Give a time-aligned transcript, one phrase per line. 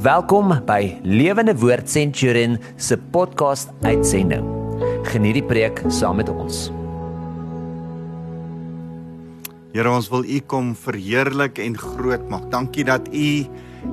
[0.00, 4.46] Welkom by Lewende Woord Centurion se podcast uitsending.
[5.10, 6.70] Geniet die preek saam met ons.
[9.74, 12.46] Here, ons wil U kom verheerlik en groot maak.
[12.48, 13.26] Dankie dat U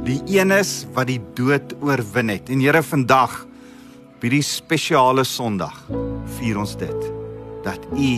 [0.07, 2.53] die een is wat die dood oorwin het.
[2.55, 3.41] En Here, vandag
[4.13, 5.75] op hierdie spesiale Sondag
[6.37, 7.09] vier ons dit
[7.67, 8.13] dat U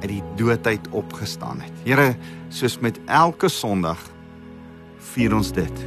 [0.00, 1.84] uit die dood uit opgestaan het.
[1.84, 2.14] Here,
[2.48, 4.00] soos met elke Sondag
[5.12, 5.86] vier ons dit.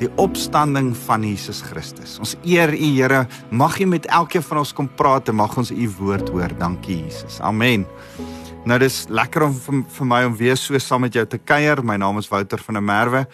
[0.00, 2.16] Die opstanding van Jesus Christus.
[2.18, 3.28] Ons eer U, Here.
[3.54, 6.50] Mag U met elkeen van ons kom praat en mag ons U woord hoor.
[6.58, 7.38] Dankie Jesus.
[7.40, 7.86] Amen.
[8.66, 11.84] Nou dis lekker om vir, vir my om weer so saam met jou te kuier.
[11.86, 13.26] My naam is Wouter van der Merwe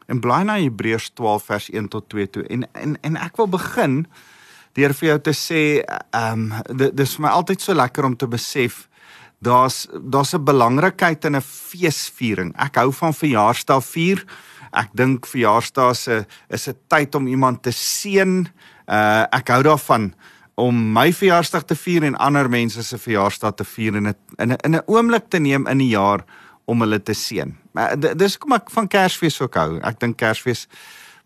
[0.07, 2.45] En blaai na Hebreërs 12 vers 1 tot 2 toe.
[2.47, 4.05] En en en ek wil begin
[4.73, 8.17] deur vir jou te sê ehm um, dit is vir my altyd so lekker om
[8.17, 8.87] te besef
[9.43, 12.53] daar's daar's 'n belangrikheid in 'n feesviering.
[12.57, 14.25] Ek hou van verjaarsdae vier.
[14.71, 18.47] Ek dink verjaarsdae se is 'n tyd om iemand te seën.
[18.87, 20.13] Uh ek hou daarvan
[20.55, 24.51] om my verjaarsdag te vier en ander mense se verjaarsdag te vier en dit in
[24.51, 26.25] 'n in 'n oomblik te neem in die jaar
[26.65, 27.53] om hulle te seën.
[28.17, 29.79] Dis kom ek van Kersfees ook hou.
[29.83, 30.67] Ek dink Kersfees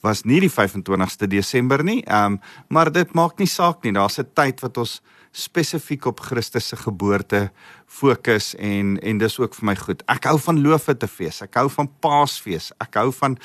[0.02, 2.03] was nie die 25ste Desember nie.
[2.05, 2.39] Ehm um,
[2.70, 3.94] maar dit maak nie saak nie.
[3.94, 7.52] Daar's 'n tyd wat ons spesifiek op Christus se geboorte
[7.86, 10.03] fokus en en dis ook vir my goed.
[10.08, 11.42] Ek hou van Loofete fees.
[11.42, 12.72] Ek hou van Paasfees.
[12.80, 13.38] Ek hou van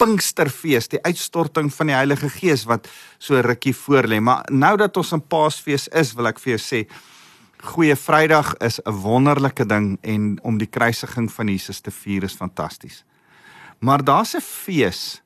[0.00, 2.88] Pinksterfees, die uitstorting van die Heilige Gees wat
[3.20, 4.20] so rukkie voor lê.
[4.20, 6.84] Maar nou dat ons in Paasfees is, wil ek vir jou sê
[7.60, 12.32] Goeie Vrydag is 'n wonderlike ding en om die kruisiging van Jesus te vier is
[12.32, 13.04] fantasties.
[13.80, 15.22] Maar daar's 'n fees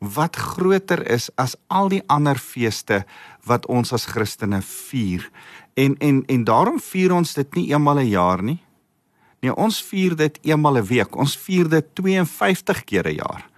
[0.00, 3.04] wat groter is as al die ander feeste
[3.44, 5.30] wat ons as Christene vier.
[5.74, 8.62] En en en daarom vier ons dit nie eenmal 'n jaar nie.
[9.40, 11.16] Nee, ons vier dit eenmal 'n week.
[11.16, 13.48] Ons vier dit 52 keer 'n jaar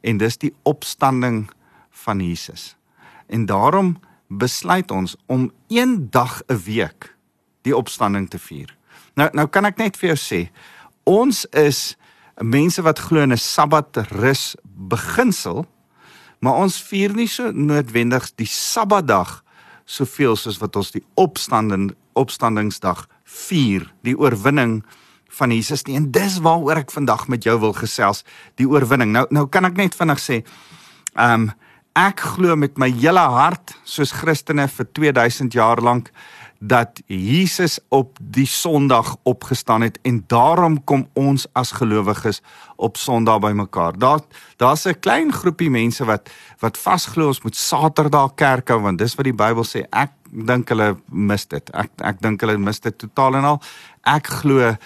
[0.00, 1.50] en dis die opstanding
[1.90, 2.76] van Jesus.
[3.26, 3.98] En daarom
[4.28, 7.16] besluit ons om een dag 'n week
[7.62, 8.76] die opstanding te vier.
[9.14, 10.50] Nou nou kan ek net vir jou sê,
[11.04, 11.96] ons is
[12.36, 15.66] mense wat glo in 'n Sabbat rus beginsel,
[16.38, 19.44] maar ons vier nie so noodwendig die Sabbatdag
[19.84, 24.84] soveel soos wat ons die opstanding opstandingsdag vier, die oorwinning
[25.28, 25.96] van Jesus nie.
[25.96, 28.24] En dis waaroor ek vandag met jou wil gesels,
[28.56, 29.12] die oorwinning.
[29.12, 30.42] Nou nou kan ek net vinnig sê,
[31.14, 31.50] ehm um,
[31.98, 36.12] ek glo met my hele hart soos Christene vir 2000 jaar lank
[36.58, 42.40] dat Jesus op die Sondag opgestaan het en daarom kom ons as gelowiges
[42.76, 43.98] op Sondag bymekaar.
[43.98, 44.20] Daar
[44.56, 49.14] daar's 'n klein groepie mense wat wat vasglo ons moet Saterdag kerk hou want dis
[49.14, 49.86] wat die Bybel sê.
[49.90, 51.70] Ek dink hulle mis dit.
[51.74, 53.62] Ek ek dink hulle mis dit totaal en al.
[54.02, 54.76] Ek glo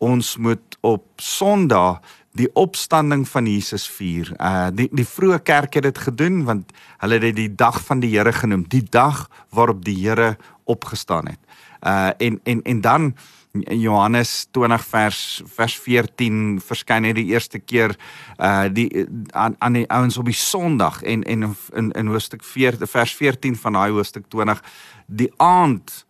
[0.00, 2.00] ons moet op Sondag
[2.38, 4.30] die opstanding van Jesus vier.
[4.38, 6.72] Uh die die vroeë kerk het dit gedoen want
[7.02, 11.34] hulle het dit die dag van die Here genoem, die dag waarop die Here opgestaan
[11.34, 11.40] het.
[11.82, 13.14] Uh en en en dan
[13.52, 17.96] Johannes 20 vers vers 14 verskyn hy die eerste keer
[18.38, 22.78] uh die aan aan die ouens op die Sondag en en in in hoofstuk 4
[22.86, 24.62] vers 14 van daai hoofstuk 20
[25.06, 26.04] die aand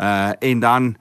[0.00, 0.96] uh en dan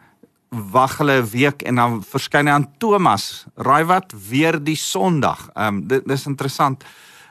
[0.72, 3.46] wag hulle 'n week en dan verskyn hy aan Thomas.
[3.56, 5.50] Raai wat weer die Sondag.
[5.54, 6.84] Ehm um, dit dis interessant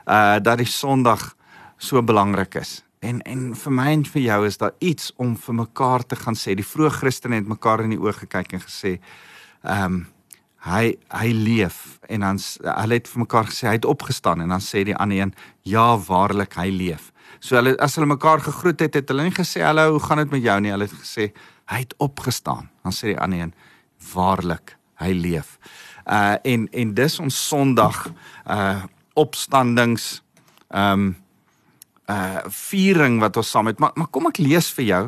[0.06, 1.34] uh dat die Sondag
[1.76, 2.82] so belangrik is.
[3.00, 6.34] En en vir my en vir jou is daar iets om vir mekaar te gaan
[6.34, 6.54] sê.
[6.54, 8.98] Die vroeë Christene het mekaar in die oë gekyk en gesê
[9.62, 10.06] ehm um,
[10.64, 14.62] hy hy leef en dan hulle het vir mekaar gesê hy het opgestaan en dan
[14.64, 17.10] sê die ander een ja waarlik hy leef.
[17.40, 20.30] So hulle as hulle mekaar gegroet het het hulle nie gesê hallo hoe gaan dit
[20.30, 20.72] met jou nie.
[20.72, 21.32] Hulle het gesê
[21.68, 22.70] hy het opgestaan.
[22.84, 23.54] Dan sê die ander een
[24.12, 25.56] waarlik hy leef.
[26.04, 28.06] Uh en en dis ons Sondag
[28.44, 30.22] uh opstandings
[30.68, 31.16] ehm um,
[32.10, 33.78] uh viering wat ons saam het.
[33.78, 35.04] Maar maar kom ek lees vir jou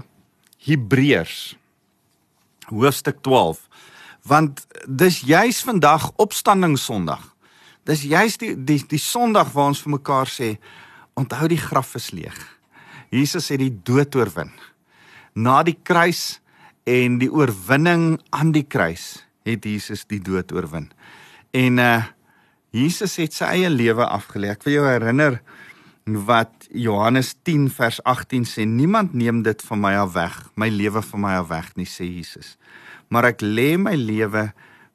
[0.66, 1.56] Hebreërs
[2.66, 3.60] hoofstuk 12
[4.26, 7.22] want dis juis vandag opstanding Sondag.
[7.86, 10.56] Dis juis die die die Sondag waar ons vir mekaar sê
[11.14, 12.38] onthou die graf is leeg.
[13.14, 14.50] Jesus het die dood oorwin.
[15.34, 16.40] Na die kruis
[16.86, 20.90] en die oorwinning aan die kruis het Jesus die dood oorwin.
[21.54, 22.04] En uh
[22.76, 24.50] Jesus het sy eie lewe afgelê.
[24.52, 25.38] Ek wil jou herinner
[26.26, 31.00] wat Johannes 10 vers 18 sê: Niemand neem dit van my af weg, my lewe
[31.02, 32.58] van my af weg nie, sê Jesus.
[33.08, 34.50] Maar ek lê my lewe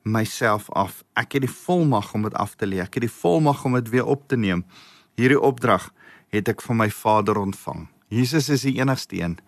[0.06, 1.02] myself af.
[1.18, 2.84] Ek het die volmag om dit af te lê.
[2.84, 4.62] Ek het die volmag om dit weer op te neem.
[5.18, 5.90] Hierdie opdrag
[6.30, 7.88] het ek van my Vader ontvang.
[8.14, 9.40] Jesus is die enigste een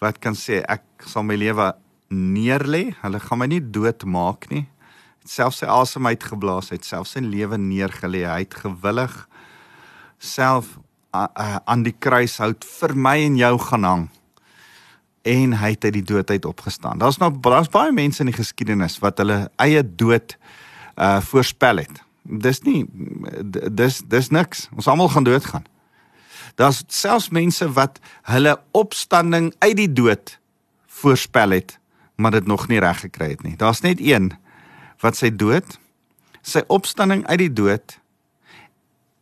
[0.00, 1.72] wat kan sê ek sal my lewe
[2.10, 2.90] neerlê.
[3.00, 4.66] Hulle gaan my nie doodmaak nie.
[5.22, 8.24] Het selfs sy asem uitgeblaas, het selfs sy lewe neergelê.
[8.26, 9.14] Hy het gewillig
[10.20, 10.78] self
[11.10, 14.08] aan die kruishout vir my en jou gaan hang
[15.22, 16.98] en hy het uit die dood uit opgestaan.
[16.98, 20.36] Daar's nou daar's baie mense in die geskiedenis wat hulle eie dood
[20.96, 22.00] uh voorspel het.
[22.24, 22.86] Dis nie
[23.68, 24.68] dis dis niks.
[24.76, 25.66] Ons almal gaan doodgaan.
[26.54, 30.38] Daar's selfs mense wat hulle opstanding uit die dood
[31.00, 31.78] voorspel het,
[32.20, 33.56] maar dit nog nie reg gekry het nie.
[33.56, 34.32] Daar's net een
[35.00, 35.78] wat sy dood,
[36.42, 37.96] sy opstanding uit die dood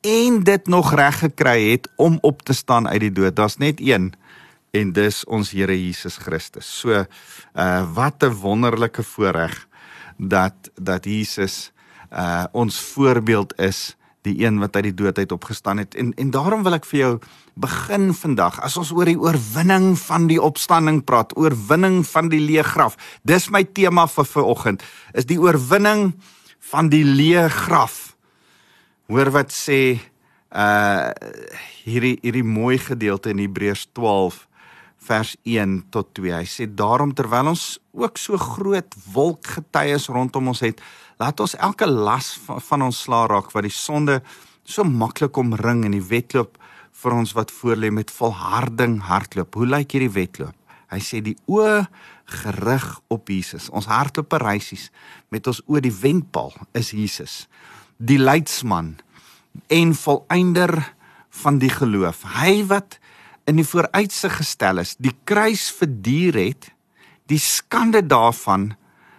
[0.07, 3.37] en dit nog reg gekry het om op te staan uit die dood.
[3.37, 4.13] Daar's net een
[4.71, 6.69] en dis ons Here Jesus Christus.
[6.81, 7.05] So
[7.55, 9.67] uh wat 'n wonderlike voorreg
[10.17, 11.73] dat dat Jesus
[12.13, 13.97] uh ons voorbeeld is,
[14.29, 15.97] die een wat uit die dood uit opgestaan het.
[15.99, 17.13] En en daarom wil ek vir jou
[17.59, 22.67] begin vandag as ons oor die oorwinning van die opstanding praat, oorwinning van die leë
[22.75, 22.99] graf.
[23.23, 24.85] Dis my tema vir vanoggend,
[25.15, 26.13] is die oorwinning
[26.71, 28.15] van die leë graf.
[29.09, 29.99] Hoor wat sê
[30.49, 31.11] uh
[31.89, 34.45] hierdie hierdie mooi gedeelte in Hebreërs 12
[35.09, 36.35] vers 1 tot 2.
[36.37, 40.83] Hy sê daarom terwyl ons ook so groot wolk getuies rondom ons het,
[41.19, 44.21] laat ons elke las van, van ons sla raak wat die sonde
[44.69, 46.59] so maklik omring en die wedloop
[47.03, 49.55] vir ons wat voorlê met volharding hardloop.
[49.55, 50.55] Hoe lyk hierdie wedloop?
[50.89, 51.85] Hy sê die oë
[52.41, 53.69] gerig op Jesus.
[53.71, 54.89] Ons hardloop reisies
[55.33, 57.47] met ons oë die wendpaal is Jesus.
[57.99, 58.97] Die leidsman
[59.73, 60.75] en volëinder
[61.43, 62.25] van die geloof.
[62.39, 62.99] Hy wat
[63.49, 66.69] in die vooruitsig gestel is, die kruis verduur het,
[67.29, 68.73] die skande daarvan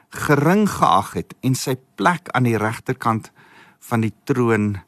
[0.09, 3.31] gering geag het en sy plek aan die regterkant
[3.89, 4.79] van die troon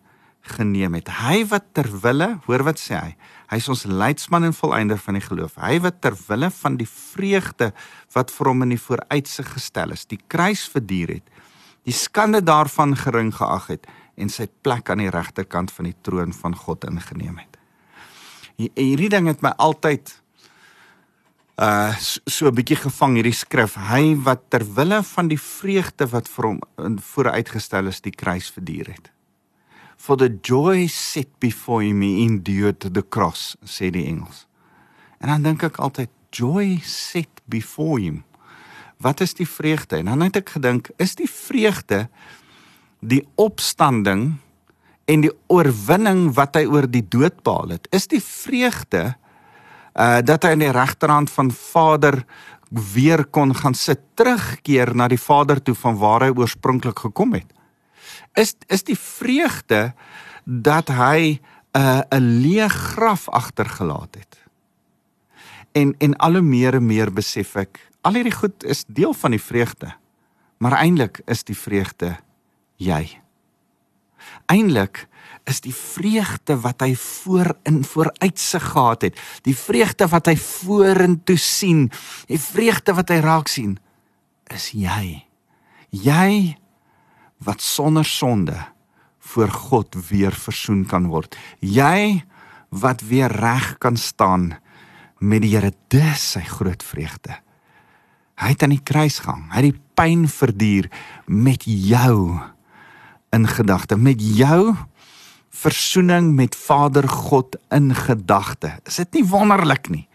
[0.56, 1.12] geneem het.
[1.22, 3.12] Hy wat ter wille, hoor wat sê hy,
[3.52, 5.60] hy is ons leidsman en volëinder van die geloof.
[5.62, 7.70] Hy wat ter wille van die vreugde
[8.16, 11.48] wat vir hom in die vooruitsig gestel is, die kruis verduur het,
[11.86, 16.34] die skande daarvan gering geag het en sy plek aan die regterkant van die troon
[16.34, 17.62] van God ingeneem het
[18.76, 20.12] hierdie ding het my altyd
[21.62, 21.94] uh
[22.26, 26.46] so 'n bietjie gevang hierdie skrif hy wat ter wille van die vreugde wat vir
[26.48, 26.60] hom
[26.98, 29.12] vooruitgestel is die kruis verduur het.
[29.98, 34.48] For the joy set before him endured the cross sê die engels.
[35.22, 38.24] En dan dink ek altyd joy set before him.
[38.98, 39.98] Wat is die vreugde?
[39.98, 42.10] En dan het ek gedink is die vreugde
[43.02, 44.40] die opstanding
[45.06, 49.16] en die oorwinning wat hy oor die dood behaal het, is die vreugde
[49.94, 52.24] uh dat hy aan die regterhand van Vader
[52.70, 57.48] weer kon gaan sit terugkeer na die Vader toe van waar hy oorspronklik gekom het.
[58.34, 59.94] Is is die vreugde
[60.46, 61.40] dat hy
[61.74, 64.38] 'n uh, 'n leë graf agtergelaat het.
[65.72, 69.32] En en al hoe meer en meer besef ek, al hierdie goed is deel van
[69.32, 69.96] die vreugde.
[70.58, 72.18] Maar eintlik is die vreugde
[72.76, 73.22] jy
[74.52, 75.06] eintlik
[75.50, 81.38] is die vreugde wat hy voor in vooruitsig gehad het, die vreugde wat hy vorentoe
[81.38, 81.88] sien,
[82.30, 83.78] die vreugde wat hy raak sien,
[84.54, 85.24] is jy.
[85.92, 86.58] Jy
[87.46, 88.58] wat sonder sonde
[89.32, 91.36] voor God weer versoen kan word.
[91.60, 92.22] Jy
[92.70, 94.54] wat weer reg kan staan
[95.22, 97.36] met die Here, dis sy groot vreugde.
[98.42, 100.88] Hy het aan die kruis gehang, hy het die pyn verduur
[101.28, 102.40] met jou
[103.32, 104.74] in gedagte met jou
[105.62, 108.74] versoening met Vader God in gedagte.
[108.90, 110.08] Is dit nie wonderlik nie?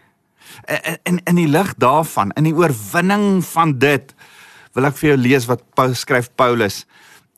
[0.67, 4.13] In in, in die lig daarvan, in die oorwinning van dit,
[4.75, 6.83] wil ek vir jou lees wat Paulus skryf Paulus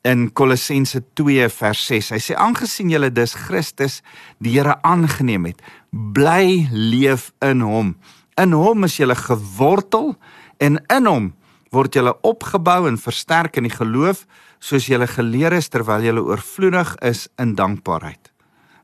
[0.06, 2.12] in Kolossense 2 vers 6.
[2.14, 4.00] Hy sê aangesien julle dus Christus
[4.40, 7.94] die Here aangeneem het, bly leef in hom.
[8.40, 10.14] In hom is julle gewortel
[10.60, 11.32] en in hom
[11.70, 14.24] word julle opgebou en versterk in die geloof
[14.60, 18.30] soos julle geleer is terwyl julle oorvloedig is in dankbaarheid.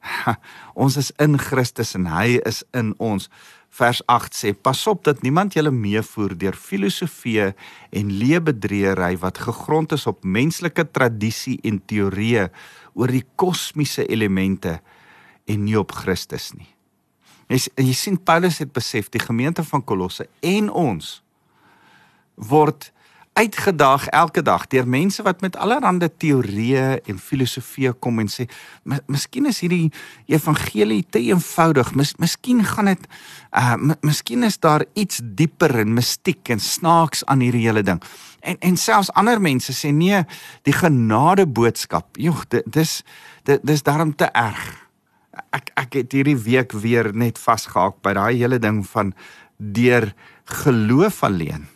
[0.83, 3.29] ons is in Christus en hy is in ons.
[3.77, 9.93] Vers 8 sê: Pas op dat niemand julle meevoer deur filosofie en leebedreery wat gegrond
[9.93, 12.49] is op menslike tradisie en teorieë
[12.97, 14.79] oor die kosmiese elemente
[15.47, 16.71] en nie op Christus nie.
[17.53, 21.21] Jy, jy sien Paulus het besef die gemeente van Kolosse en ons
[22.35, 22.91] word
[23.37, 28.47] uitgedaag elke dag deur mense wat met allerlei teorieë en filosofieë kom en sê
[29.13, 29.91] miskien is hierdie
[30.33, 31.93] evangelie te eenvoudig.
[32.01, 33.05] Mis, miskien gaan dit
[33.53, 38.01] uh miskien is daar iets dieper en mistiek en snaaks aan hierdie hele ding.
[38.41, 40.25] En en selfs ander mense sê nee,
[40.65, 42.17] die genade boodskap.
[42.17, 43.03] Joh, dit dis
[43.45, 44.67] dit dis daarom te erg.
[45.53, 49.13] Ek ek het hierdie week weer net vasgehaak by daai hele ding van
[49.57, 50.15] deur
[50.65, 51.76] geloof alleen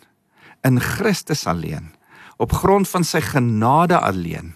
[0.66, 1.92] in Christus alleen
[2.40, 4.54] op grond van sy genade alleen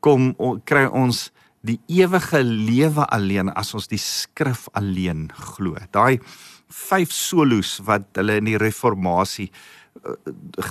[0.00, 0.30] kom
[0.68, 1.28] kry ons
[1.66, 5.76] die ewige lewe alleen as ons die skrif alleen glo.
[5.90, 6.20] Daai
[6.68, 10.14] vyf solos wat hulle in die reformatie uh,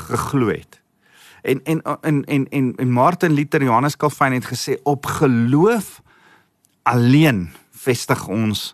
[0.07, 0.79] geglo het.
[1.47, 6.01] En en en en en, en Martin Luther Johannes Calvin het gesê op geloof
[6.83, 8.73] alleen vestig ons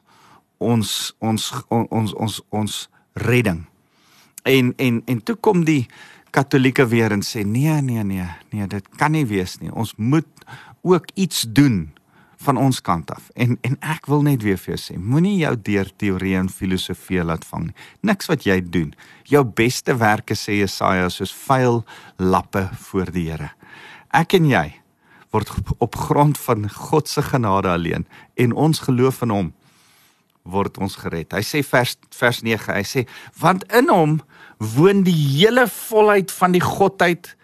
[0.57, 3.65] ons ons ons ons ons, ons redding.
[4.43, 5.87] En en en toe kom die
[6.33, 9.71] Katolieke weer en sê nee nee nee nee dit kan nie wees nie.
[9.71, 10.47] Ons moet
[10.81, 11.91] ook iets doen
[12.43, 13.29] van ons kant af.
[13.33, 17.23] En en ek wil net weer vir jou sê, moenie jou deur teorie en filosofie
[17.23, 17.75] laat vang nie.
[18.01, 18.91] Niks wat jy doen.
[19.29, 21.83] Jou beste werke sê Jesaja soos vuil
[22.19, 23.53] lappe voor die Here.
[24.11, 24.67] Ek en jy
[25.33, 25.49] word
[25.81, 28.05] op grond van God se genade alleen
[28.37, 29.53] en ons geloof in hom
[30.43, 31.31] word ons gered.
[31.33, 33.05] Hy sê vers vers 9, hy sê
[33.39, 34.19] want in hom
[34.57, 37.35] woon die hele volheid van die godheid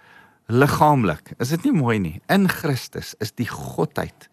[0.50, 1.34] liggaamlik.
[1.38, 2.18] Is dit nie mooi nie?
[2.28, 4.30] In Christus is die godheid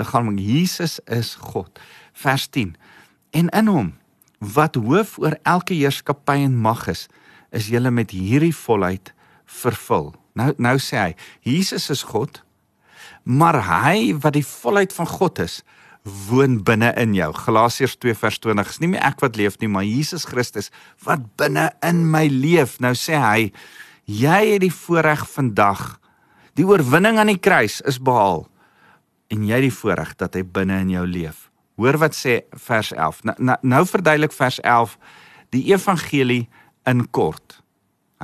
[0.00, 0.40] liggaamlik.
[0.40, 1.80] Jesus is God.
[2.12, 2.76] Vers 10.
[3.30, 3.94] En in hom
[4.38, 7.08] wat hoof oor elke heerskappy en mag is,
[7.50, 9.12] is jy met hierdie volheid
[9.48, 10.12] vervul.
[10.38, 12.42] Nou nou sê hy, Jesus is God,
[13.24, 15.62] maar hy wat die volheid van God is,
[16.28, 17.28] woon binne in jou.
[17.34, 18.70] Galasiërs 2 vers 20.
[18.70, 20.72] Dis nie meer ek wat leef nie, maar Jesus Christus
[21.06, 22.78] wat binne in my leef.
[22.84, 23.48] Nou sê hy,
[24.08, 25.98] jy het die voorreg vandag.
[26.58, 28.46] Die oorwinning aan die kruis is behaal
[29.28, 31.46] en jy die voorreg dat hy binne in jou leef.
[31.78, 33.22] Hoor wat sê vers 11.
[33.28, 34.96] Nou, nou, nou verduidelik vers 11
[35.54, 36.46] die evangelie
[36.88, 37.60] in kort.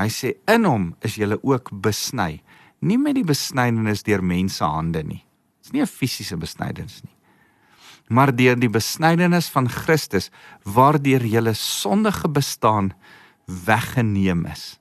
[0.00, 2.40] Hy sê in hom is jy ook besny,
[2.80, 5.22] nie met die besnydenis deur mense hande nie.
[5.60, 7.13] Dit is nie 'n fisiese besnydenis nie
[8.08, 10.30] maar deur die besnydenis van Christus
[10.62, 12.92] waardeur julle sondige bestaan
[13.46, 14.78] weggeneem is.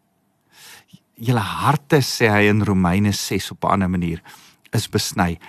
[1.15, 4.21] Julle harte sê hy in Romeine 6 op 'n ander manier
[4.71, 5.39] is besny.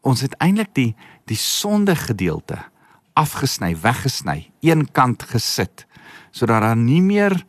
[0.00, 0.94] Ons het eintlik die
[1.26, 2.58] die sonde gedeelte
[3.12, 5.86] afgesny, weggesny, een kant gesit
[6.30, 7.44] sodat daar nie meer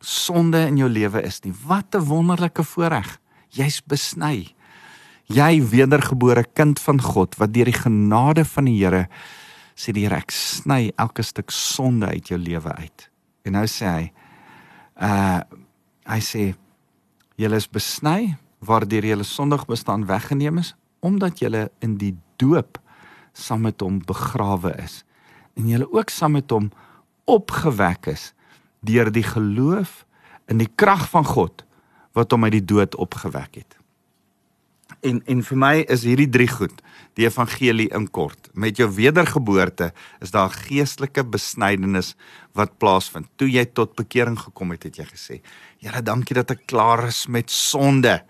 [0.00, 1.52] sonde in jou lewe is nie.
[1.66, 3.18] Wat 'n wonderlike voorreg.
[3.48, 4.54] Jy's besny
[5.30, 9.06] jy wedergebore kind van God wat deur die genade van die Here
[9.78, 13.06] sê die Here ek sny elke stuk sonde uit jou lewe uit.
[13.46, 14.06] En nou sê hy
[15.00, 15.40] uh
[16.10, 16.42] hy sê
[17.38, 18.34] julle is besny
[18.66, 20.74] waardeur julle sondig bestaan weggeneem is
[21.06, 22.80] omdat julle in die doop
[23.36, 25.04] saam met hom begrawe is
[25.54, 26.72] en julle ook saam met hom
[27.30, 28.32] opgewek is
[28.84, 30.02] deur die geloof
[30.50, 31.62] in die krag van God
[32.18, 33.79] wat hom uit die dood opgewek het
[35.06, 36.82] en en vir my is hierdie drie goed
[37.18, 38.48] die evangelie in kort.
[38.54, 39.90] Met jou wedergeboorte
[40.22, 42.14] is daar geestelike besnydenis
[42.56, 43.28] wat plaasvind.
[43.36, 45.40] Toe jy tot bekering gekom het, het jy gesê:
[45.80, 48.22] "Here, dankie dat ek klaar is met sonde.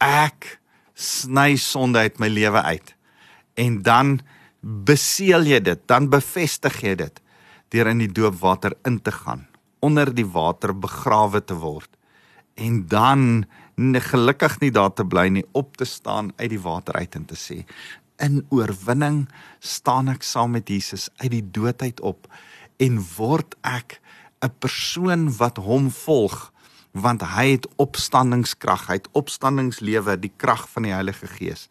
[0.00, 0.60] Ek
[0.94, 2.94] sny sonde uit my lewe uit."
[3.56, 4.20] En dan
[4.60, 7.20] beseël jy dit, dan bevestig jy dit
[7.68, 9.46] deur in die doopwater in te gaan,
[9.80, 11.90] onder die water begrawe te word.
[12.56, 13.44] En dan
[13.78, 17.24] nie gelukkig nie daar te bly nie op te staan uit die water uit en
[17.30, 17.62] te sê
[18.18, 19.26] in oorwinning
[19.62, 22.26] staan ek saam met Jesus uit die doodheid op
[22.82, 24.00] en word ek
[24.42, 26.52] 'n persoon wat hom volg
[26.92, 31.68] want hy het opstandingskrag hy het opstandingslewe die krag van die Heilige Gees.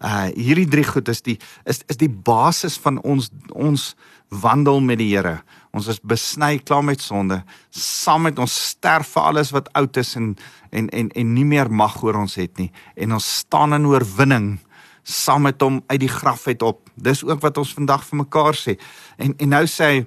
[0.00, 3.94] Uh hierdie drie goed is die is is die basis van ons ons
[4.28, 7.42] wandel met die Here ons is besny klaar met sonde.
[7.70, 10.34] Saam met ons sterf vir alles wat oud is en
[10.70, 12.70] en en en nie meer mag oor ons het nie.
[12.96, 14.58] En ons staan in oorwinning
[15.02, 16.90] saam met hom uit die graf uit op.
[16.94, 18.76] Dis ook wat ons vandag vir mekaar sê.
[19.18, 20.04] En en nou sê hy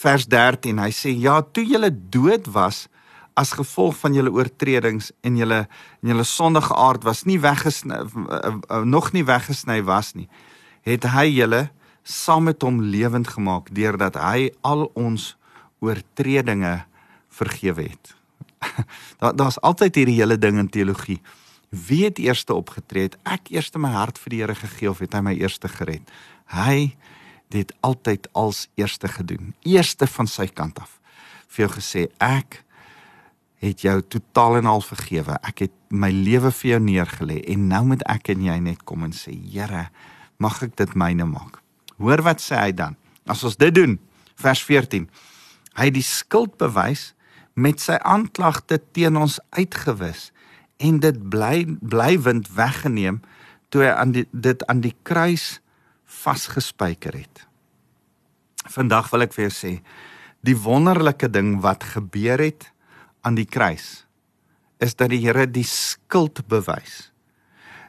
[0.00, 2.86] vers 13 hy sê ja toe julle dood was
[3.38, 8.00] as gevolg van julle oortredings en julle en julle sondige aard was nie weggesny
[8.84, 10.28] nog nie weggesny was nie
[10.86, 11.68] het hy julle
[12.10, 15.34] saam met hom lewend gemaak deurdat hy al ons
[15.80, 16.80] oortredinge
[17.30, 18.14] vergewe het.
[19.20, 21.20] Daar daar's altyd hierdie hele ding in teologie.
[21.70, 23.08] Wie het eerste opgetree?
[23.08, 26.10] Het ek eerste my hart vir die Here gegee of het hy my eerste gered?
[26.50, 26.96] Hy
[27.54, 29.54] het altyd als eerste gedoen.
[29.62, 30.98] Eerste van sy kant af.
[31.48, 32.60] Vir jou gesê ek
[33.60, 35.38] het jou totaal en al vergewe.
[35.46, 39.04] Ek het my lewe vir jou neergelê en nou moet ek en jy net kom
[39.06, 39.88] en sê, Here,
[40.40, 41.59] mag ek dit myne maak.
[42.00, 42.96] Hoor wat sê hy dan?
[43.28, 43.98] As ons dit doen,
[44.40, 45.06] vers 14.
[45.76, 47.10] Hy het die skuld bewys
[47.54, 50.30] met sy aanklagte teen ons uitgewis
[50.80, 53.20] en dit bly blywend weggeneem
[53.70, 55.60] toe hy aan die, dit aan die kruis
[56.10, 57.44] vasgespijker het.
[58.70, 59.72] Vandag wil ek vir jou sê,
[60.44, 62.70] die wonderlike ding wat gebeur het
[63.26, 64.06] aan die kruis
[64.80, 67.10] is dat die Here die skuld bewys.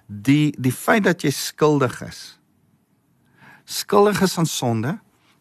[0.08, 2.41] Die die feit dat jy skuldig is.
[3.72, 4.98] Skuldig is aan sonde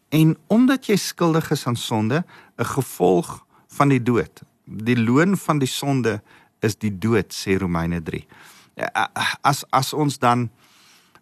[0.09, 2.23] en omdat jy skuldig is aan sonde,
[2.57, 4.41] 'n gevolg van die dood.
[4.65, 6.21] Die loon van die sonde
[6.59, 8.27] is die dood sê Romeine 3.
[9.41, 10.49] As as ons dan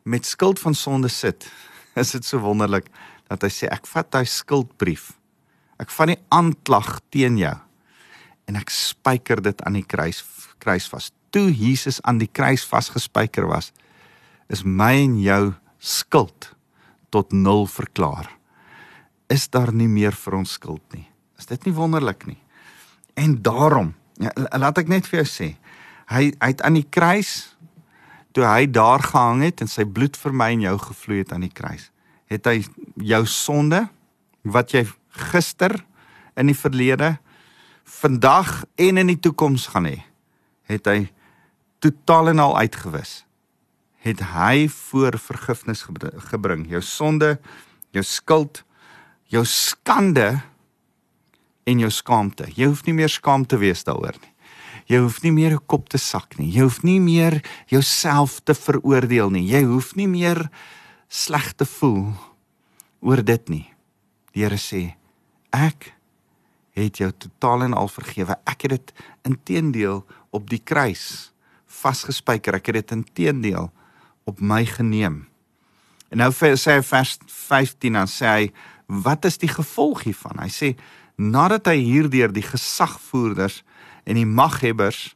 [0.03, 1.51] met skuld van sonde sit,
[2.01, 2.85] is dit so wonderlik
[3.27, 5.11] dat hy sê ek vat hy skuldbrief.
[5.79, 7.57] Ek vat die aanklag teen jou
[8.45, 10.23] en ek spyker dit aan die kruis
[10.57, 11.11] kruis vas.
[11.29, 13.71] Toe Jesus aan die kruis vasgespyker was,
[14.49, 16.58] is my en jou skuld
[17.09, 18.29] tot nul verklaar.
[19.29, 21.05] Is daar nie meer vir ons skuld nie?
[21.39, 22.39] Is dit nie wonderlik nie?
[23.19, 25.49] En daarom, ja, laat ek net vir jou sê,
[26.09, 27.55] hy hy het aan die kruis
[28.33, 31.45] toe hy daar gehang het en sy bloed vir my en jou gevloei het aan
[31.45, 31.89] die kruis,
[32.29, 32.61] het hy
[33.09, 33.87] jou sonde
[34.45, 34.85] wat jy
[35.31, 35.73] gister
[36.39, 37.15] in die verlede
[37.89, 39.97] vandag en in die toekoms gaan hê,
[40.69, 40.99] het hy
[41.83, 43.23] totaal en al uitgewis.
[44.05, 45.83] Het hy voor vergifnis
[46.31, 47.37] gebring, jou sonde,
[47.91, 48.63] jou skuld,
[49.29, 50.39] jou skande
[51.69, 52.47] en jou skaamte.
[52.55, 54.33] Jy hoef nie meer skaam te wees daaroor nie.
[54.89, 56.47] Jy hoef nie meer jou kop te sak nie.
[56.49, 57.37] Jy hoef nie meer
[57.69, 59.45] jouself te veroordeel nie.
[59.45, 60.47] Jy hoef nie meer
[61.09, 62.07] sleg te voel
[63.05, 63.65] oor dit nie.
[64.33, 64.95] Die Here sê,
[65.53, 65.91] ek
[66.77, 68.37] het jou totaal en al vergewe.
[68.49, 68.93] Ek het dit
[69.29, 70.01] inteendeel
[70.33, 71.29] op die kruis
[71.69, 72.57] vasgespijker.
[72.57, 73.69] Ek het dit inteendeel
[74.29, 75.23] op my geneem.
[76.09, 78.45] En nou sê hy vers 15 dan sê hy
[78.89, 80.39] wat is die gevolg hiervan?
[80.41, 80.69] Hy sê
[81.19, 83.61] nadat hy hierdeur die gesagvoerders
[84.09, 85.13] en die maghebbers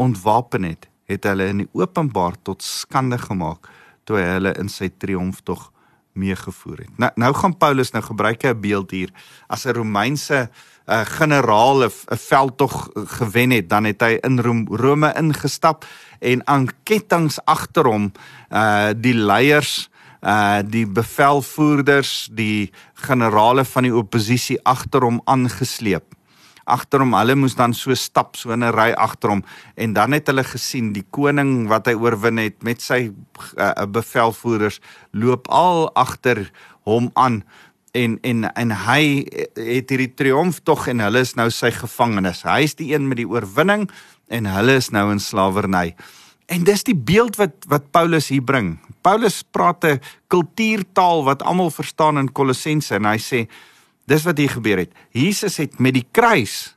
[0.00, 3.68] ontwapen het, het hulle in die openbaar tot skande gemaak
[4.08, 5.68] toe hy hulle in sy triomftog
[6.12, 6.98] meegevoer het.
[6.98, 9.10] Nou nou gaan Paulus nou gebruik 'n beeld hier
[9.46, 10.50] as 'n Romeinse
[10.86, 15.84] uh, generaal 'n veldtog gewen het, dan het hy in Rome ingestap
[16.18, 18.12] en aan kettinge agter hom
[18.50, 19.88] uh die leiers
[20.20, 26.04] uh die bevelvoerders, die generale van die oppositie agter hom aangesleep.
[26.64, 29.42] Agter hom, hulle moes dan so stap so in 'n ry agter hom
[29.76, 33.10] en dan het hulle gesien die koning wat hy oorwin het met sy
[33.56, 34.80] uh, bevelvoerders
[35.12, 36.50] loop al agter
[36.84, 37.42] hom aan
[37.92, 42.44] en en en hy het hierdie triomf tog en hulle is nou sy gevangenes.
[42.46, 43.88] Hy is die een met die oorwinning
[44.30, 45.94] en hulle is nou in slawerny.
[46.50, 48.78] En dis die beeld wat wat Paulus hier bring.
[49.02, 53.48] Paulus praat 'n kultuurtaal wat almal verstaan in Kolossense en hy sê
[54.10, 54.94] dis wat hier gebeur het.
[55.14, 56.74] Jesus het met die kruis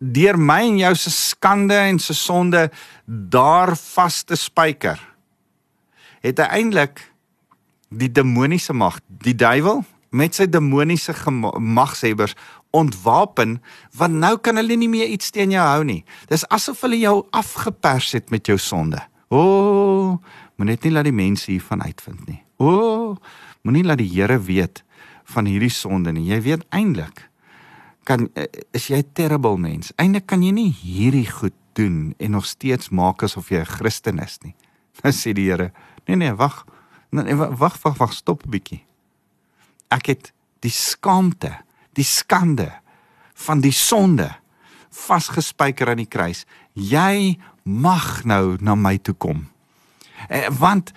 [0.00, 2.70] deur my en jou se skande en se sonde
[3.04, 4.96] daar vas te spyker.
[6.24, 7.02] Het hy eintlik
[7.90, 9.84] die demoniese mag, die duiwel
[10.16, 11.14] met sy demoniese
[11.60, 12.34] magshebbers
[12.74, 13.58] ontwapen
[13.98, 16.02] want nou kan hulle nie meer iets teen jou hou nie.
[16.32, 19.02] Dis asof hulle jou afgepers het met jou sonde.
[19.30, 22.40] O, oh, moenie net laat die mense hiervan uitvind nie.
[22.58, 24.82] O, oh, moenie laat die Here weet
[25.30, 26.26] van hierdie sonde nie.
[26.30, 27.30] Jy weet eintlik
[28.08, 29.92] kan eh, is jy 'n terrible mens.
[29.96, 34.18] Eintlik kan jy nie hierdie goed doen en nog steeds maak asof jy 'n Christen
[34.18, 34.54] is nie.
[35.02, 35.72] Nou sê die Here,
[36.06, 36.64] nee nee, wag.
[37.10, 38.84] Nee, wag, wag, wag, stop 'n bietjie.
[39.90, 41.62] Ek het die skaamte,
[41.92, 42.72] die skande
[43.34, 44.36] van die sonde
[44.90, 46.44] vasgespijker aan die kruis.
[46.74, 49.48] Jy mag nou na my toe kom.
[50.28, 50.92] Eh, want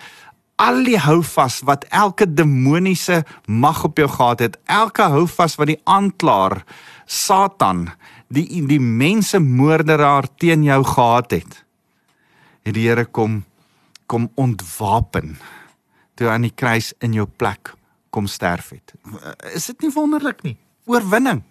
[0.56, 5.80] al die houvas wat elke demoniese mag op jou gehad het, elke houvas wat die
[5.84, 6.62] aanklaer
[7.06, 7.88] Satan,
[8.28, 11.58] die die mense moorderaar teen jou gehad het,
[12.64, 13.42] het die Here kom
[14.06, 15.38] kom ontwapen
[16.14, 17.72] toe aan die kruis in jou plek
[18.14, 18.92] kom sterf het.
[19.54, 20.56] Is dit nie wonderlik nie?
[20.86, 21.42] Oorwinning.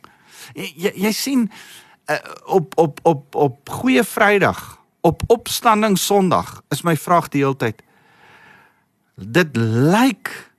[0.55, 4.61] Jy jy sien uh, op op op op goeie Vrydag,
[5.01, 7.81] op opstanding Sondag is my vraag die hele tyd.
[9.15, 10.51] Dit lyk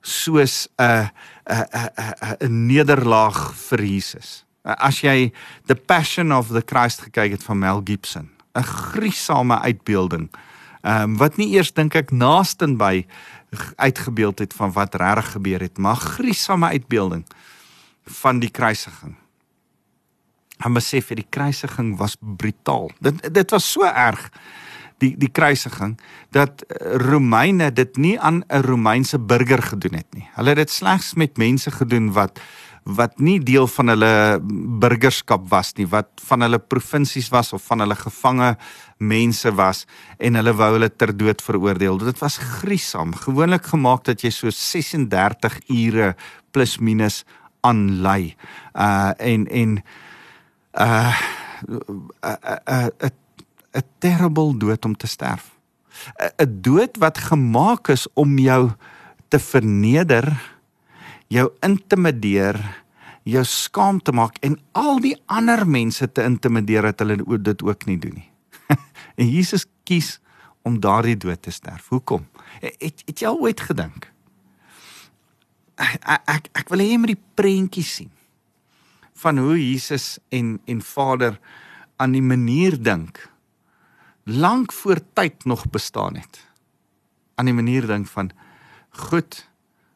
[0.00, 1.08] soos 'n
[1.46, 1.90] 'n 'n
[2.40, 4.44] 'n nederlaag vir Jesus.
[4.64, 5.32] As jy
[5.66, 10.30] The Passion of the Christ gekyk het van Mel Gibson, 'n griesame uitbeelding.
[10.82, 13.06] Ehm um, wat nie eers dink ek naasten by
[13.76, 17.24] uitgebeeld het van wat regtig gebeur het, maar griesame uitbeelding
[18.04, 19.16] van die kruisiging.
[20.60, 22.90] Hy besef dat die kruisiging was brutaal.
[23.00, 24.30] Dit dit was so erg
[25.00, 25.96] die die kruisiging
[26.36, 30.28] dat eh, Romeine dit nie aan 'n Romeinse burger gedoen het nie.
[30.34, 32.40] Hulle het dit slegs met mense gedoen wat
[32.84, 34.40] wat nie deel van hulle
[34.80, 38.56] burgerskap was nie, wat van hulle provinsies was of van hulle gevange
[38.98, 39.86] mense was
[40.18, 41.98] en hulle wou hulle ter dood veroordeel.
[41.98, 46.14] Dit was griesaam, gewoonlik gemaak dat jy so 36 ure
[46.50, 47.24] plus minus
[47.60, 48.34] aanlei.
[48.74, 49.82] Uh en en
[50.80, 51.14] uh
[52.22, 53.10] 'n
[53.72, 55.58] 'n terrible dood om te sterf.
[56.38, 58.70] 'n dood wat gemaak is om jou
[59.28, 60.56] te verneder,
[61.28, 62.58] jou intimideer,
[63.22, 67.86] jou skaam te maak en al die ander mense te intimideer dat hulle dit ook
[67.86, 68.30] nie doen nie.
[69.20, 70.20] en Jesus kies
[70.62, 71.88] om daardie dood te sterf.
[71.88, 72.26] Hoekom?
[72.60, 74.10] Het het jy al ooit gedink?
[75.80, 78.10] Ek ek, ek wil hê jy moet die prentjie sien
[79.20, 81.38] van hoe Jesus en en Vader
[82.00, 83.29] aan die manier dink
[84.24, 86.46] lank voor tyd nog bestaan het.
[87.34, 88.30] Aan die manier dink van
[88.90, 89.48] goed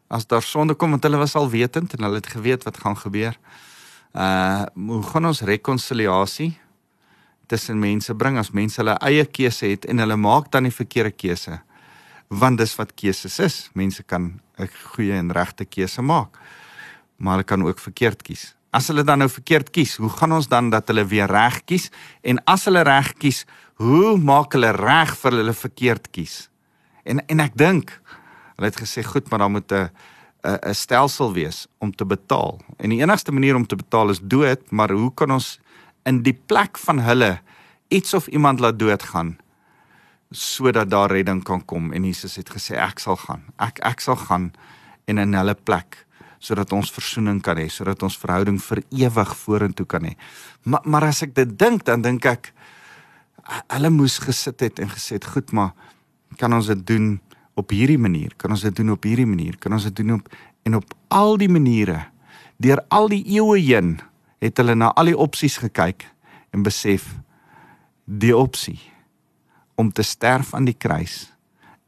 [0.06, 2.96] as daar sonde kom want hulle was al wetend en hulle het geweet wat gaan
[2.96, 3.38] gebeur.
[4.12, 6.58] Uh hoe gaan ons rekonsiliasie
[7.46, 11.10] tussen mense bring as mense hulle eie keuse het en hulle maak dan die verkeerde
[11.10, 11.60] keuse?
[12.28, 13.70] Want dis wat keuses is.
[13.74, 16.38] Mense kan 'n goeie en regte keuse maak.
[17.16, 18.54] Maar hulle kan ook verkeerd kies.
[18.74, 21.90] As hulle dan nou verkeerd kies, hoe gaan ons dan dat hulle weer reg kies?
[22.26, 23.44] En as hulle reg kies,
[23.78, 26.48] hoe maak hulle reg vir hulle verkeerd kies?
[27.06, 27.92] En en ek dink
[28.56, 29.90] hulle het gesê goed, maar dan moet 'n
[30.44, 32.60] 'n 'n stelsel wees om te betaal.
[32.78, 35.60] En die enigste manier om te betaal is dood, maar hoe kan ons
[36.04, 37.40] in die plek van hulle
[37.88, 39.38] iets of iemand laat doodgaan
[40.30, 41.92] sodat daar redding kan kom?
[41.92, 43.42] En Jesus het gesê ek sal gaan.
[43.58, 44.52] Ek ek sal gaan
[45.04, 46.03] en in hulle plek
[46.44, 50.14] sodat ons verzoening kan hê, sodat ons verhouding vir ewig vorentoe kan hê.
[50.68, 52.52] Maar maar as ek dit dink, dan dink ek
[53.44, 55.74] hulle moes gesit het en gesê het goed maar
[56.40, 57.18] kan ons dit doen
[57.60, 60.30] op hierdie manier kan ons dit doen op hierdie manier kan ons dit doen op
[60.64, 62.00] en op al die maniere
[62.56, 63.98] deur al die eeue heen
[64.44, 66.06] het hulle na al die opsies gekyk
[66.56, 67.06] en besef
[68.04, 68.80] die opsie
[69.80, 71.28] om te sterf aan die kruis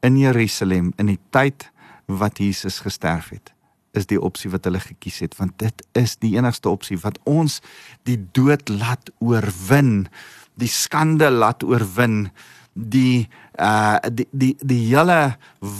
[0.05, 1.71] in Jerusalem in die tyd
[2.07, 3.56] wat Jesus gesterf het
[3.97, 7.61] is die opsie wat hulle gekies het want dit is die enigste opsie wat ons
[8.09, 10.07] die dood laat oorwin
[10.55, 12.31] die skande laat oorwin
[12.77, 15.37] die uh die die die hele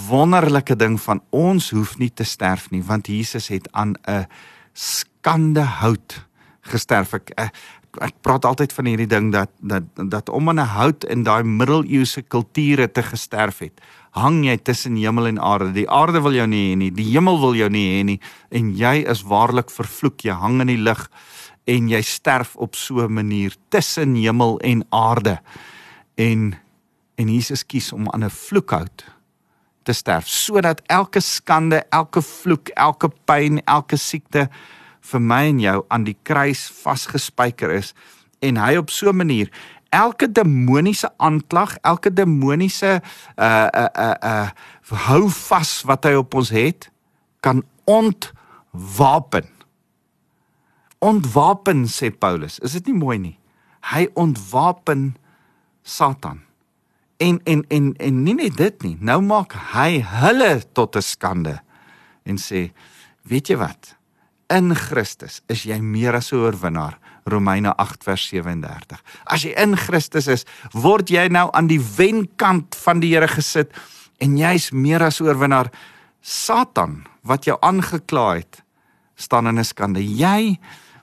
[0.09, 4.27] wonderlike ding van ons hoef nie te sterf nie want Jesus het aan 'n
[4.73, 6.27] skande hout
[6.61, 7.15] gesterf.
[7.17, 7.55] Ek ek,
[8.07, 11.43] ek praat altyd van hierdie ding dat dat dat om aan 'n hout in daai
[11.43, 13.81] middeleeuse kulture te gesterf het
[14.17, 15.73] hang jy tussen hemel en aarde.
[15.77, 16.91] Die aarde wil jou nie hê nie.
[16.91, 18.21] Die hemel wil jou nie hê nie.
[18.51, 20.25] En jy is waarlik vervloek.
[20.25, 21.07] Jy hang in die lug
[21.67, 25.41] en jy sterf op so 'n manier tussen hemel en aarde.
[26.17, 26.57] En
[27.17, 29.05] en Jesus kies om aan 'n vloekhout
[29.83, 34.49] te sterf sodat elke skande, elke vloek, elke pyn, elke siekte
[35.01, 37.95] vir my en jou aan die kruis vasgespijker is.
[38.43, 39.51] En hy op so 'n manier
[39.97, 43.01] elke demoniese aanklag, elke demoniese
[43.37, 44.49] uh uh uh uh
[45.09, 46.91] hou vas wat hy op ons het
[47.41, 49.49] kan ontwapen
[50.99, 52.59] ontwapen sê Paulus.
[52.65, 53.37] Is dit nie mooi nie?
[53.93, 55.15] Hy ontwapen
[55.87, 56.43] Satan.
[57.23, 58.97] En en en en nie net dit nie.
[59.01, 61.61] Nou maak hy hulle tot 'n skande
[62.25, 62.73] en sê,
[63.23, 63.97] weet jy wat?
[64.49, 66.99] In Christus is jy meer as 'n oorwinnaar.
[67.27, 69.03] Romeine 8 vers 37.
[69.25, 73.75] As jy in Christus is, word jy nou aan die wenkant van die Here gesit
[74.23, 75.73] en jy's meer as oorwinnaar.
[76.23, 78.63] Satan wat jou aangekla het,
[79.17, 80.01] staan in 'n skande.
[80.01, 80.59] Jy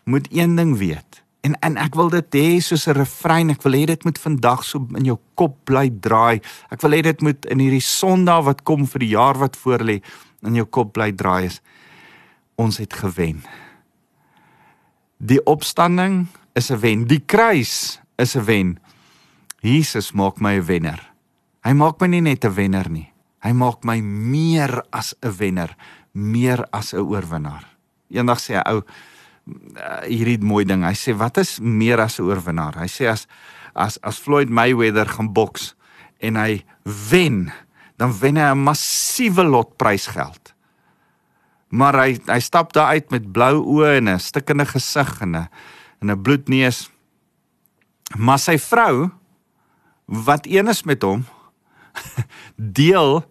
[0.06, 1.24] moet een ding weet.
[1.44, 3.50] En en ek wil dit hê soos 'n refrein.
[3.50, 6.42] Ek wil hê dit moet vandag so in jou kop bly draai.
[6.72, 10.02] Ek wil hê dit moet in hierdie Sondag wat kom vir die jaar wat voorlê
[10.44, 11.62] in jou kop bly draai is.
[12.56, 13.44] Ons het gewen.
[15.24, 17.08] Die opstanding is 'n wen.
[17.08, 18.80] Die kruis is 'n wen.
[19.62, 21.00] Jesus maak my 'n wenner.
[21.64, 23.14] Hy maak my nie net 'n wenner nie.
[23.40, 25.76] Hy maak my meer as 'n wenner,
[26.12, 27.64] meer as 'n oorwinnaar.
[28.10, 30.84] Eendag sê 'n ou uh, hierdie mooi ding.
[30.84, 32.76] Hy sê wat is meer as 'n oorwinnaar?
[32.76, 33.28] Hy sê as
[33.76, 35.74] as as Floyd Mayweather gaan boks
[36.20, 36.66] en hy
[37.10, 37.52] wen,
[37.98, 40.53] dan wen hy 'n massiewe lotprysgeld.
[41.74, 45.50] Maar hy hy stap daar uit met blou oë en 'n stikkende gesig en 'n
[46.02, 46.90] en 'n bloedneus.
[48.18, 49.10] Maar sy vrou
[50.06, 51.26] wat een is met hom
[52.80, 53.26] deel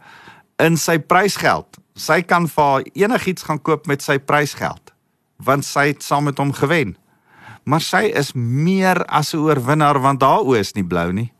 [0.58, 1.78] in sy prysgeld.
[1.94, 4.92] Sy kan vir enigiets gaan koop met sy prysgeld
[5.42, 6.96] want sy het saam met hom gewen.
[7.64, 11.32] maar sy is meer as 'n oorwinnaar want haar oë is nie blou nie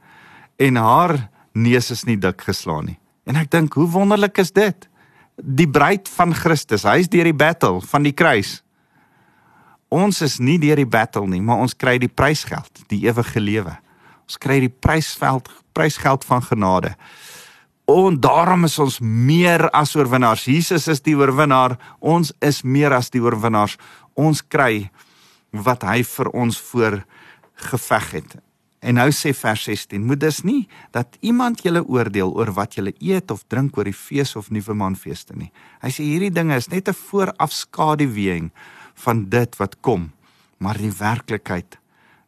[0.56, 2.98] en haar neus is nie dik geslaan nie.
[3.26, 4.88] En ek dink, hoe wonderlik is dit?
[5.42, 8.60] Die bruid van Christus, hy's deur die battle van die kruis.
[9.92, 13.74] Ons is nie deur die battle nie, maar ons kry die prysgeld, die ewige lewe.
[14.22, 16.94] Ons kry die prysveld, prysgeld van genade.
[17.90, 20.46] En daarom is ons meer as oorwinnaars.
[20.46, 21.74] Jesus is die oorwinnaar.
[21.98, 23.76] Ons is meer as die oorwinnaars.
[24.14, 24.86] Ons kry
[25.50, 27.02] wat hy vir ons voor
[27.68, 28.38] geveg het.
[28.82, 32.94] En nou sê vers 16: Moet dus nie dat iemand julle oordeel oor wat julle
[32.98, 35.52] eet of drink oor die fees of nuwe maanfeeste nie.
[35.84, 38.50] Hy sê hierdie dinge is net 'n voorafskaduwing
[39.04, 40.10] van dit wat kom,
[40.58, 41.78] maar die werklikheid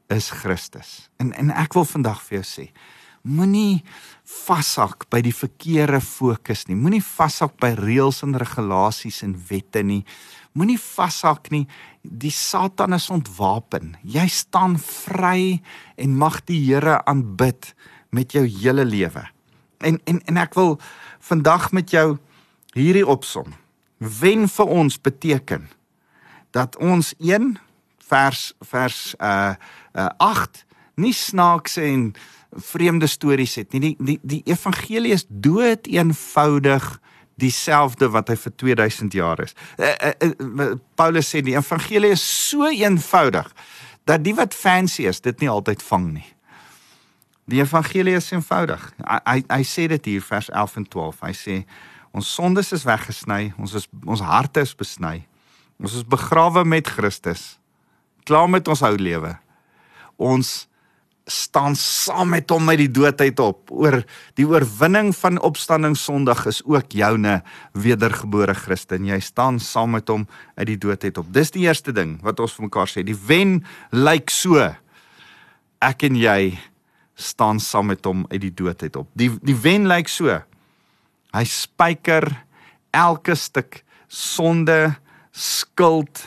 [0.09, 1.11] is Christus.
[1.19, 2.71] En en ek wil vandag vir jou sê,
[3.23, 3.83] moenie
[4.25, 6.77] vashak by die verkeerde fokus nie.
[6.77, 10.05] Moenie vashak by reëls en regulasies en wette nie.
[10.55, 11.65] Moenie vashak nie.
[12.03, 13.97] Die Satan is ontwapen.
[14.07, 15.59] Jy staan vry
[15.99, 17.73] en mag die Here aanbid
[18.15, 19.25] met jou hele lewe.
[19.83, 20.79] En en en ek wil
[21.27, 22.19] vandag met jou
[22.79, 23.51] hierdie opsom.
[23.99, 25.67] Wen vir ons beteken
[26.55, 27.57] dat ons 1
[28.07, 29.55] vers vers uh
[29.93, 30.65] uh 8
[31.03, 32.13] nie snaakse en
[32.55, 33.81] vreemde stories het nie.
[33.81, 37.01] Die die die evangelie is dood eenvoudig
[37.41, 39.55] dieselfde wat hy vir 2000 jaar is.
[39.79, 40.69] Uh, uh, uh,
[40.99, 43.51] Paulus sê die evangelie is so eenvoudig
[44.09, 46.29] dat die wat fancy is, dit nie altyd vang nie.
[47.51, 48.85] Die evangelie is eenvoudig.
[49.05, 51.23] Hy hy, hy sê dit hier vers 11 en 12.
[51.25, 51.57] Hy sê
[52.15, 55.25] ons sondes is weggesny, ons is ons harte is besny.
[55.81, 57.57] Ons is begrawe met Christus.
[58.25, 59.35] Klaar met ons ou lewe.
[60.17, 60.69] Ons
[61.25, 63.71] staan saam met hom uit die dood uit op.
[63.73, 64.03] Oor
[64.37, 67.39] die oorwinning van opstanding Sondag is ook joune
[67.73, 69.07] wedergebore Christen.
[69.09, 71.33] Jy staan saam met hom uit die dood uit op.
[71.33, 73.05] Dis die eerste ding wat ons vir mekaar sê.
[73.07, 74.61] Die wen lyk so.
[75.81, 76.55] Ek en jy
[77.15, 79.09] staan saam met hom uit die dood uit op.
[79.17, 80.29] Die die wen lyk so.
[81.35, 82.29] Hy spyker
[82.95, 83.81] elke stuk
[84.13, 84.95] sonde,
[85.33, 86.21] skuld,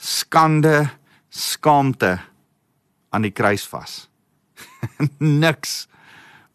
[0.00, 0.88] skande,
[1.30, 2.16] skaamte
[3.12, 4.09] aan die kruis vas.
[5.18, 5.88] Niks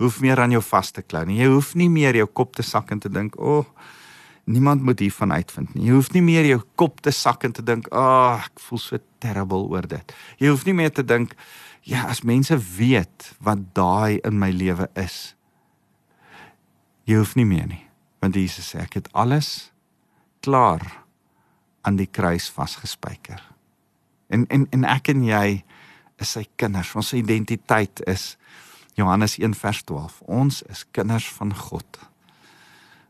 [0.01, 1.39] hoef meer aan jou vas te klou nie.
[1.39, 3.65] Jy hoef nie meer jou kop te sak en te dink, "O, oh,
[4.45, 7.63] niemand moet hiervan uitvind nie." Jy hoef nie meer jou kop te sak en te
[7.63, 11.35] dink, "Ag, oh, ek voel so terrible oor dit." Jy hoef nie meer te dink,
[11.81, 15.35] "Ja, as mense weet wat daai in my lewe is."
[17.05, 17.87] Jy hoef nie meer nie,
[18.21, 19.71] want Jesus sê, "Ek het alles
[20.41, 21.03] klaar
[21.83, 23.41] aan die kruis vasgespijker."
[24.29, 25.63] En en en ek en jy
[26.21, 26.93] is sy kinders.
[26.95, 28.35] Ons identiteit is
[28.95, 30.21] Johannes 1 vers 12.
[30.31, 31.99] Ons is kinders van God.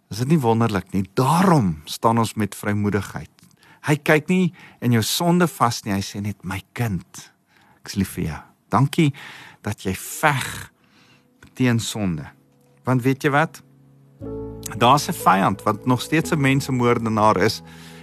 [0.10, 1.04] Is dit nie wonderlik nie?
[1.18, 3.32] Daarom staan ons met vrymoedigheid.
[3.86, 5.94] Hy kyk nie in jou sonde vas nie.
[5.94, 7.26] Hy sê net my kind.
[7.84, 8.40] Ek's lief vir jou.
[8.74, 9.12] Dankie
[9.66, 10.72] dat jy veg
[11.56, 12.26] teen sonde.
[12.86, 13.62] Want weet jy wat?
[14.76, 17.62] Daar's 'n vyand wat nog steeds 'n mensemoordenaar is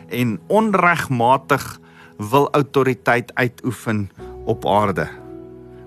[0.09, 1.81] en onregmatig
[2.19, 4.11] wil autoriteit uitoefen
[4.45, 5.09] op aarde.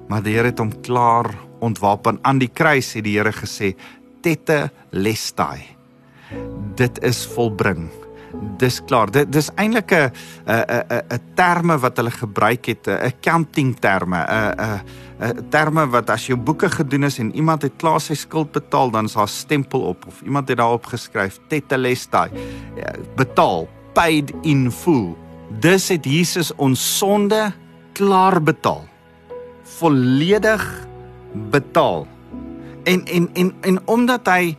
[0.08, 3.74] Maar die Here het hom klaar ontwapen aan die kruis het die Here gesê
[4.22, 5.62] tette lestai.
[6.76, 7.90] Dit is volbring.
[8.60, 9.12] Dis klaar.
[9.12, 10.12] Dit dis eintlik 'n
[10.46, 14.82] 'n 'n 'n terme wat hulle gebruik het, 'n accounting terme, 'n 'n
[15.20, 18.92] 'n terme wat as jou boeke gedoen is en iemand het klaar sy skuld betaal,
[18.92, 22.30] dan is daar stempel op of iemand het daarop geskryf tetelestai.
[22.76, 25.16] Ja, betaal, paid in full.
[25.60, 27.54] Dis het Jesus ons sonde
[27.96, 28.84] klaar betaal.
[29.80, 30.64] Volledig
[31.52, 32.08] betaal.
[32.84, 34.56] En en en en omdat hy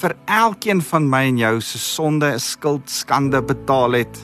[0.00, 4.20] vir elkeen van my en jou se sonde, skuld, skande betaal het,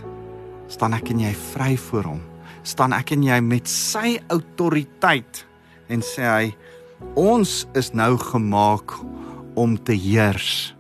[0.69, 2.23] staan ek en jy vry voor hom.
[2.65, 5.45] Staan ek en jy met sy autoriteit
[5.93, 6.47] en sê hy
[7.21, 8.97] ons is nou gemaak
[9.61, 10.75] om te heers.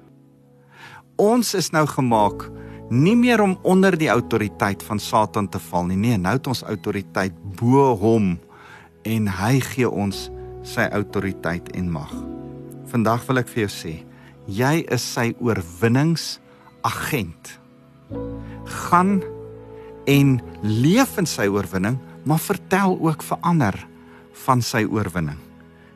[1.21, 2.49] Ons is nou gemaak
[2.91, 5.97] nie meer om onder die autoriteit van Satan te val nie.
[5.97, 8.39] Nee, nou het ons autoriteit bo hom
[9.05, 10.31] en hy gee ons
[10.65, 12.13] sy autoriteit en mag.
[12.93, 13.95] Vandag wil ek vir jou sê,
[14.47, 17.59] jy is sy oorwinningsagent.
[18.89, 19.23] Gaan
[20.09, 23.89] en leef in sy oorwinning, maar vertel ook vir ander
[24.45, 25.39] van sy oorwinning.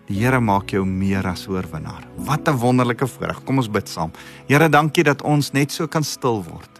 [0.09, 2.07] Die Here maak jou meer as oorwinnaar.
[2.24, 3.44] Wat 'n wonderlike voorreg.
[3.44, 4.11] Kom ons bid saam.
[4.48, 6.78] Here, dankie dat ons net so kan stil word.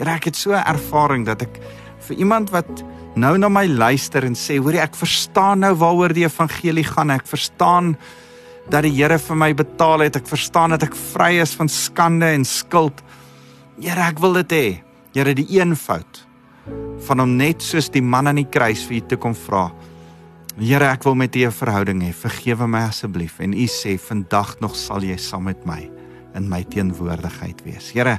[0.00, 1.60] Here, ek het so 'n ervaring dat ek
[2.08, 2.84] vir iemand wat
[3.16, 7.10] nou na my luister en sê, hoorie, ek verstaan nou waaroor die evangelie gaan.
[7.10, 7.96] Ek verstaan
[8.70, 10.16] dat die Here vir my betaal het.
[10.16, 13.02] Ek verstaan dat ek vry is van skande en skuld.
[13.78, 14.82] Here, ek wil dit hê.
[15.12, 16.26] Here, die eenvoud
[17.00, 19.70] van om net soos die man aan die kruis vir u te kom vra.
[20.58, 22.12] Here, ek wil met U 'n verhouding hê.
[22.12, 25.90] Vergewe my asseblief en U sê vandag nog sal jy saam met my
[26.34, 27.92] in my teenwoordigheid wees.
[27.92, 28.18] Here,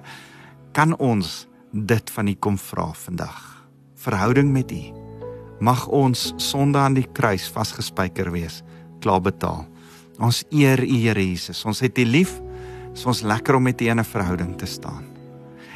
[0.74, 3.39] kan ons dit van U kom vra vandag?
[3.95, 4.81] Verhouding met U.
[5.60, 8.62] Mag ons sonde aan die kruis vasgespijker wees,
[8.99, 9.65] klaar betaal.
[10.19, 11.63] Ons eer U, Here Jesus.
[11.65, 12.38] Ons het U lief.
[12.91, 15.05] Dit is ons lekker om met U in 'n verhouding te staan.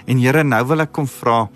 [0.05, 1.49] En Here, nou wil ek kom vra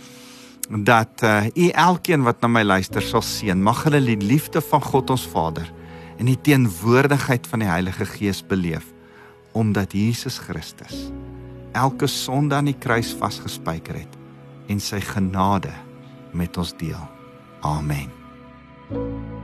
[0.70, 3.58] dat uh, u elkeen wat na my luister sal seën.
[3.58, 5.66] Mag hulle die liefde van God ons Vader
[6.20, 8.94] en die teenwoordigheid van die Heilige Gees beleef
[9.52, 11.10] omdat Jesus Christus
[11.74, 14.19] elke sonde aan die kruis vasgespijker het
[14.70, 15.74] en sy genade
[16.32, 17.04] met ons deel.
[17.66, 18.10] Amen.
[18.90, 19.39] thank you